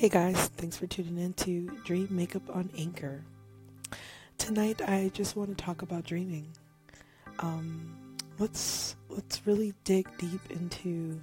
[0.00, 3.22] Hey guys, thanks for tuning in to Dream Makeup on Anchor.
[4.38, 6.46] Tonight I just want to talk about dreaming.
[7.38, 11.20] Um, let's let's really dig deep into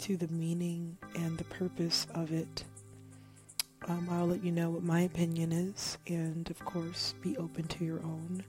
[0.00, 2.64] to the meaning and the purpose of it.
[3.86, 7.84] Um, I'll let you know what my opinion is, and of course, be open to
[7.84, 8.42] your own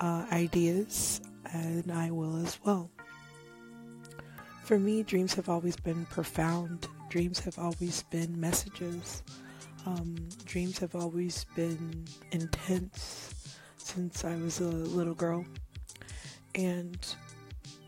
[0.00, 1.20] uh, ideas,
[1.52, 2.90] and I will as well.
[4.64, 9.22] For me, dreams have always been profound dreams have always been messages.
[9.86, 13.34] Um, dreams have always been intense
[13.78, 15.44] since I was a little girl.
[16.54, 16.98] And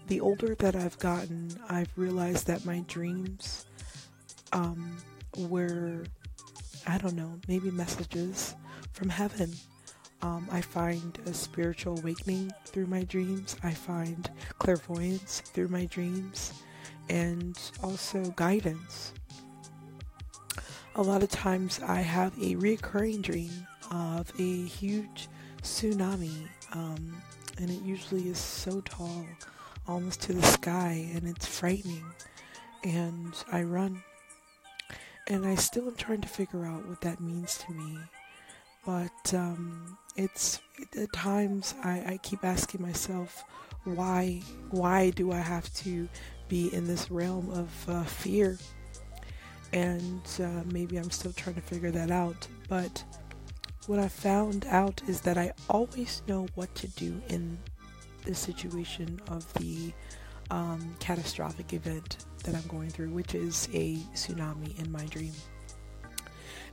[0.07, 3.67] the older that I've gotten, I've realized that my dreams
[4.53, 4.97] um,
[5.37, 6.05] were,
[6.87, 8.55] I don't know, maybe messages
[8.93, 9.53] from heaven.
[10.23, 13.57] Um, I find a spiritual awakening through my dreams.
[13.63, 16.53] I find clairvoyance through my dreams
[17.11, 19.13] and also guidance.
[20.95, 25.29] A lot of times I have a recurring dream of a huge
[25.63, 27.21] tsunami, um,
[27.59, 29.27] and it usually is so tall,
[29.89, 32.05] almost to the sky, and it's frightening.
[32.85, 34.03] And I run.
[35.27, 37.99] And I still am trying to figure out what that means to me.
[38.87, 40.61] But um, it's
[40.97, 43.45] at times I, I keep asking myself,
[43.85, 46.09] why why do I have to
[46.51, 48.59] be in this realm of uh, fear.
[49.73, 52.47] And uh, maybe I'm still trying to figure that out.
[52.69, 53.03] But
[53.87, 57.57] what I found out is that I always know what to do in
[58.25, 59.93] the situation of the
[60.51, 65.33] um, catastrophic event that I'm going through, which is a tsunami in my dream.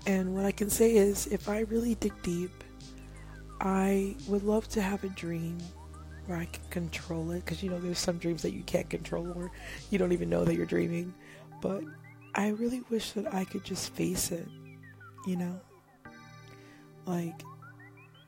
[0.08, 2.64] And what I can say is, if I really dig deep,
[3.62, 5.58] I would love to have a dream
[6.28, 9.32] where I can control it because you know there's some dreams that you can't control
[9.36, 9.52] or
[9.90, 11.14] you don't even know that you're dreaming.
[11.62, 11.84] But
[12.36, 14.48] I really wish that I could just face it,
[15.26, 15.60] you know?
[17.06, 17.42] Like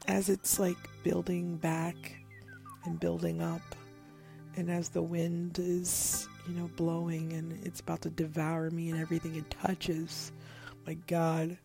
[0.08, 1.95] as it's like building back
[2.86, 3.61] and building up
[4.55, 8.99] and as the wind is, you know, blowing and it's about to devour me and
[8.99, 10.31] everything it touches.
[10.87, 11.58] My god.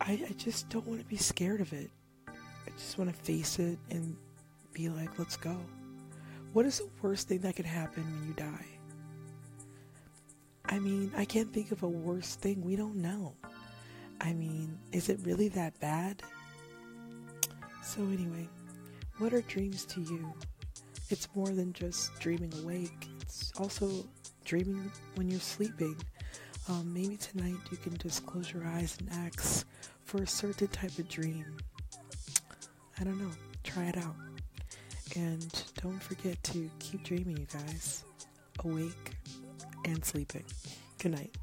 [0.00, 1.90] I, I just don't want to be scared of it.
[2.28, 4.16] I just want to face it and
[4.76, 5.56] be like, let's go.
[6.52, 8.66] What is the worst thing that could happen when you die?
[10.66, 12.62] I mean, I can't think of a worse thing.
[12.62, 13.32] We don't know.
[14.20, 16.22] I mean, is it really that bad?
[17.82, 18.48] So, anyway,
[19.18, 20.34] what are dreams to you?
[21.08, 24.06] It's more than just dreaming awake, it's also
[24.44, 25.96] dreaming when you're sleeping.
[26.68, 29.66] Um, maybe tonight you can just close your eyes and ask
[30.04, 31.46] for a certain type of dream.
[33.00, 33.30] I don't know.
[33.62, 34.16] Try it out.
[35.16, 38.04] And don't forget to keep dreaming, you guys.
[38.64, 39.12] Awake
[39.86, 40.44] and sleeping.
[40.98, 41.34] Good night.